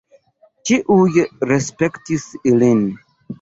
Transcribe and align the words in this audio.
Ĉiuj 0.69 1.11
respektis 1.51 2.27
ilin. 2.55 2.83